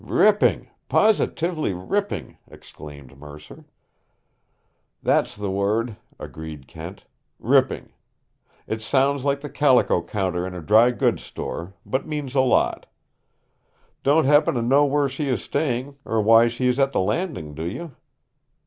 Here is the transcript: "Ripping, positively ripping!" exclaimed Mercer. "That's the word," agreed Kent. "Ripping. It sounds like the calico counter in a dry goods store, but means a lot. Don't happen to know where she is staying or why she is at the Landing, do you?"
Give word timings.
"Ripping, 0.03 0.67
positively 0.89 1.75
ripping!" 1.75 2.37
exclaimed 2.49 3.15
Mercer. 3.19 3.65
"That's 5.03 5.35
the 5.37 5.51
word," 5.51 5.95
agreed 6.17 6.67
Kent. 6.67 7.05
"Ripping. 7.37 7.93
It 8.65 8.81
sounds 8.81 9.23
like 9.25 9.41
the 9.41 9.49
calico 9.51 10.01
counter 10.01 10.47
in 10.47 10.55
a 10.55 10.61
dry 10.63 10.89
goods 10.89 11.21
store, 11.23 11.75
but 11.85 12.07
means 12.07 12.33
a 12.33 12.41
lot. 12.41 12.87
Don't 14.01 14.25
happen 14.25 14.55
to 14.55 14.63
know 14.63 14.85
where 14.85 15.07
she 15.07 15.27
is 15.27 15.43
staying 15.43 15.95
or 16.03 16.19
why 16.19 16.47
she 16.47 16.65
is 16.65 16.79
at 16.79 16.93
the 16.93 16.99
Landing, 16.99 17.53
do 17.53 17.65
you?" 17.65 17.95